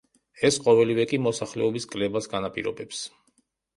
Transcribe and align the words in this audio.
ეს 0.47 0.55
ყოველივე 0.67 1.05
კი 1.11 1.19
მოსახლეობის 1.27 1.87
კლებას 1.93 2.31
განაპირობებს. 2.35 3.05